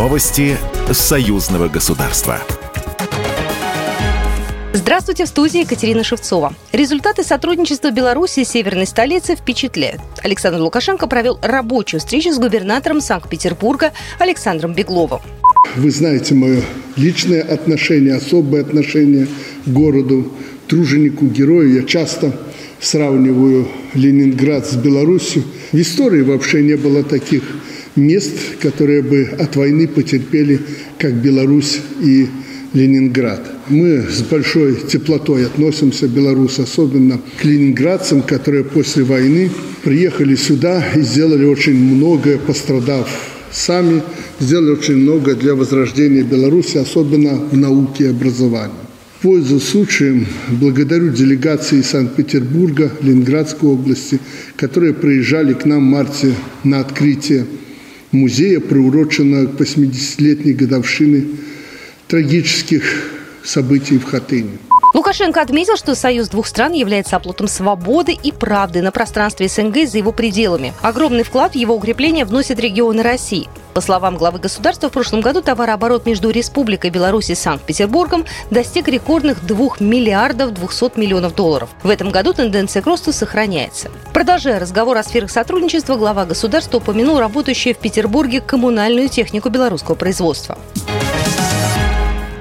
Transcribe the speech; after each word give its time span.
Новости 0.00 0.56
союзного 0.90 1.68
государства. 1.68 2.40
Здравствуйте, 4.72 5.26
в 5.26 5.28
студии 5.28 5.60
Екатерина 5.60 6.02
Шевцова. 6.02 6.54
Результаты 6.72 7.22
сотрудничества 7.22 7.90
Беларуси 7.90 8.44
с 8.44 8.48
северной 8.48 8.86
столицей 8.86 9.36
впечатляют. 9.36 10.00
Александр 10.22 10.58
Лукашенко 10.58 11.06
провел 11.06 11.38
рабочую 11.42 12.00
встречу 12.00 12.32
с 12.32 12.38
губернатором 12.38 13.02
Санкт-Петербурга 13.02 13.92
Александром 14.18 14.72
Бегловым. 14.72 15.20
Вы 15.76 15.90
знаете 15.90 16.34
мое 16.34 16.62
личное 16.96 17.42
отношение, 17.42 18.14
особое 18.14 18.62
отношение 18.62 19.26
к 19.66 19.68
городу, 19.68 20.32
труженику, 20.66 21.26
герою. 21.26 21.74
Я 21.74 21.82
часто 21.82 22.34
сравниваю 22.80 23.68
Ленинград 23.92 24.66
с 24.66 24.76
Беларусью. 24.76 25.44
В 25.72 25.76
истории 25.78 26.22
вообще 26.22 26.62
не 26.62 26.78
было 26.78 27.02
таких 27.02 27.42
мест, 27.96 28.34
которые 28.60 29.02
бы 29.02 29.28
от 29.38 29.56
войны 29.56 29.88
потерпели, 29.88 30.60
как 30.98 31.14
Беларусь 31.14 31.80
и 32.02 32.28
Ленинград. 32.72 33.40
Мы 33.68 34.06
с 34.08 34.22
большой 34.22 34.76
теплотой 34.76 35.46
относимся, 35.46 36.06
белорусы, 36.06 36.60
особенно 36.60 37.20
к 37.40 37.44
ленинградцам, 37.44 38.22
которые 38.22 38.64
после 38.64 39.02
войны 39.02 39.50
приехали 39.82 40.36
сюда 40.36 40.84
и 40.94 41.00
сделали 41.00 41.44
очень 41.44 41.74
многое, 41.74 42.38
пострадав 42.38 43.08
сами, 43.50 44.02
сделали 44.38 44.70
очень 44.70 44.96
много 44.96 45.34
для 45.34 45.54
возрождения 45.54 46.22
Беларуси, 46.22 46.78
особенно 46.78 47.34
в 47.34 47.56
науке 47.56 48.04
и 48.04 48.08
образовании. 48.08 48.76
Пользуясь 49.22 49.64
случаем, 49.64 50.26
благодарю 50.48 51.10
делегации 51.10 51.82
Санкт-Петербурга, 51.82 52.90
Ленинградской 53.02 53.68
области, 53.68 54.18
которые 54.56 54.94
приезжали 54.94 55.52
к 55.52 55.66
нам 55.66 55.86
в 55.86 55.90
марте 55.90 56.34
на 56.64 56.80
открытие 56.80 57.44
музея, 58.12 58.60
приуроченного 58.60 59.46
к 59.46 59.60
80-летней 59.60 60.52
годовщине 60.52 61.24
трагических 62.08 62.82
событий 63.44 63.98
в 63.98 64.04
Хатыне. 64.04 64.58
Лукашенко 64.92 65.40
отметил, 65.40 65.76
что 65.76 65.94
союз 65.94 66.28
двух 66.28 66.46
стран 66.46 66.72
является 66.72 67.16
оплотом 67.16 67.46
свободы 67.48 68.12
и 68.12 68.32
правды 68.32 68.82
на 68.82 68.90
пространстве 68.90 69.48
СНГ 69.48 69.88
за 69.88 69.98
его 69.98 70.12
пределами. 70.12 70.72
Огромный 70.82 71.22
вклад 71.22 71.52
в 71.52 71.54
его 71.54 71.74
укрепление 71.74 72.24
вносят 72.24 72.58
регионы 72.58 73.02
России. 73.02 73.48
По 73.72 73.80
словам 73.80 74.16
главы 74.16 74.40
государства, 74.40 74.88
в 74.88 74.92
прошлом 74.92 75.20
году 75.20 75.42
товарооборот 75.42 76.04
между 76.04 76.30
Республикой 76.30 76.90
Беларусь 76.90 77.30
и 77.30 77.36
Санкт-Петербургом 77.36 78.24
достиг 78.50 78.88
рекордных 78.88 79.46
2 79.46 79.76
миллиардов 79.78 80.52
200 80.52 80.98
миллионов 80.98 81.36
долларов. 81.36 81.70
В 81.84 81.88
этом 81.88 82.10
году 82.10 82.32
тенденция 82.32 82.82
к 82.82 82.86
росту 82.86 83.12
сохраняется. 83.12 83.90
Продолжая 84.12 84.58
разговор 84.58 84.96
о 84.96 85.04
сферах 85.04 85.30
сотрудничества, 85.30 85.94
глава 85.94 86.24
государства 86.24 86.78
упомянул 86.78 87.20
работающую 87.20 87.76
в 87.76 87.78
Петербурге 87.78 88.40
коммунальную 88.40 89.08
технику 89.08 89.50
белорусского 89.50 89.94
производства. 89.94 90.58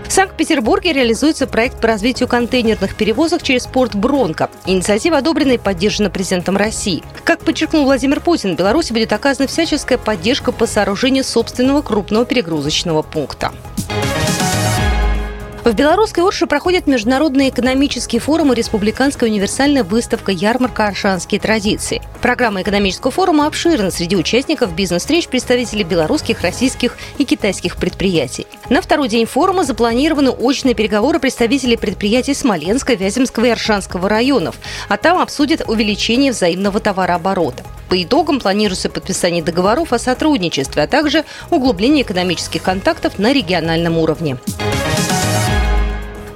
В 0.10 0.12
Санкт-Петербурге 0.12 0.92
реализуется 0.92 1.46
проект 1.46 1.80
по 1.80 1.88
развитию 1.88 2.28
контейнерных 2.28 2.96
перевозок 2.96 3.44
через 3.44 3.68
порт 3.68 3.94
Бронко. 3.94 4.50
Инициатива 4.66 5.18
одобрена 5.18 5.52
и 5.52 5.58
поддержана 5.60 6.10
президентом 6.10 6.58
России. 6.58 7.04
Как 7.24 7.42
подчеркнул 7.42 7.84
Владимир 7.84 8.20
Путин, 8.20 8.56
Беларуси 8.56 8.92
будет 8.92 9.14
оказана 9.14 9.48
всяческая 9.48 10.00
поддержка 10.00 10.52
по 10.52 10.66
сооружению 10.66 11.24
собственного 11.24 11.84
крупного 11.84 12.26
перегрузочного 12.26 13.04
пункта. 13.04 13.52
В 15.70 15.76
белорусской 15.76 16.24
Орше 16.24 16.48
проходят 16.48 16.88
международные 16.88 17.50
экономические 17.50 18.20
форумы 18.20 18.56
Республиканская 18.56 19.30
универсальная 19.30 19.84
выставка 19.84 20.32
«Ярмарка. 20.32 20.88
Аршанские 20.88 21.40
традиции». 21.40 22.02
Программа 22.24 22.64
экономического 22.64 23.12
форума 23.12 23.46
обширна. 23.46 23.92
Среди 23.92 24.16
участников 24.16 24.74
бизнес-встреч 24.74 25.28
представители 25.28 25.84
белорусских, 25.84 26.42
российских 26.42 26.98
и 27.20 27.24
китайских 27.24 27.78
предприятий. 27.78 28.48
На 28.72 28.82
второй 28.82 29.10
день 29.10 29.28
форума 29.28 29.64
запланированы 29.64 30.32
очные 30.32 30.74
переговоры 30.74 31.20
представителей 31.20 31.78
предприятий 31.78 32.34
Смоленска, 32.34 32.96
Вяземского 32.96 33.46
и 33.46 33.50
Аршанского 33.50 34.10
районов, 34.10 34.56
а 34.88 34.98
там 34.98 35.20
обсудят 35.20 35.70
увеличение 35.70 36.32
взаимного 36.32 36.80
товарооборота. 36.80 37.64
По 37.90 38.02
итогам 38.02 38.40
планируется 38.40 38.90
подписание 38.90 39.44
договоров 39.44 39.94
о 39.94 40.00
сотрудничестве, 40.00 40.82
а 40.82 40.88
также 40.88 41.26
углубление 41.52 42.04
экономических 42.04 42.64
контактов 42.64 43.20
на 43.20 43.32
региональном 43.32 44.00
уровне. 44.00 44.38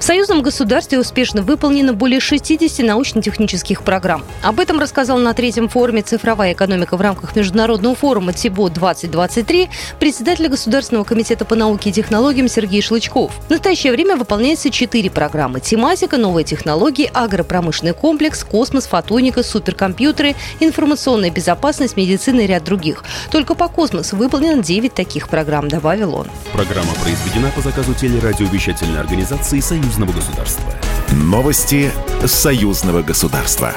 В 0.03 0.05
союзном 0.05 0.41
государстве 0.41 0.99
успешно 0.99 1.43
выполнено 1.43 1.93
более 1.93 2.19
60 2.19 2.85
научно-технических 2.85 3.83
программ. 3.83 4.21
Об 4.41 4.59
этом 4.59 4.77
рассказал 4.77 5.17
на 5.17 5.33
третьем 5.33 5.69
форуме 5.69 6.01
«Цифровая 6.01 6.51
экономика» 6.51 6.97
в 6.97 7.01
рамках 7.01 7.37
международного 7.37 7.95
форума 7.95 8.33
ТИБО-2023 8.33 9.69
председатель 10.01 10.49
Государственного 10.49 11.05
комитета 11.05 11.45
по 11.45 11.55
науке 11.55 11.89
и 11.89 11.93
технологиям 11.93 12.49
Сергей 12.49 12.81
Шлычков. 12.81 13.31
В 13.47 13.49
настоящее 13.49 13.93
время 13.93 14.17
выполняется 14.17 14.69
четыре 14.69 15.09
программы. 15.09 15.61
Тематика, 15.61 16.17
новые 16.17 16.43
технологии, 16.43 17.09
агропромышленный 17.13 17.93
комплекс, 17.93 18.43
космос, 18.43 18.87
фотоника, 18.87 19.41
суперкомпьютеры, 19.41 20.35
информационная 20.59 21.31
безопасность, 21.31 21.95
медицина 21.95 22.41
и 22.41 22.47
ряд 22.47 22.65
других. 22.65 23.05
Только 23.31 23.55
по 23.55 23.69
космосу 23.69 24.17
выполнено 24.17 24.61
9 24.61 24.93
таких 24.93 25.29
программ, 25.29 25.69
добавил 25.69 26.13
он. 26.13 26.27
Программа 26.51 26.91
произведена 27.01 27.51
по 27.55 27.61
заказу 27.61 27.93
телерадиовещательной 27.93 28.99
организации 28.99 29.61
«Союз 29.61 29.92
союзного 29.93 30.11
государства. 30.13 30.73
Новости 31.11 31.91
союзного 32.25 33.03
государства. 33.03 33.75